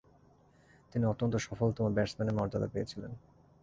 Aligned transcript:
তিনি 0.91 1.05
অত্যন্ত 1.05 1.33
সফলতম 1.37 1.85
ব্যাটসম্যানের 1.93 2.37
মর্যাদা 2.37 2.67
পেয়েছিলেন। 2.67 3.11